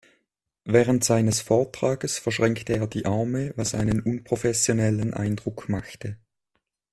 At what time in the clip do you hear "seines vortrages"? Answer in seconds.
1.03-2.17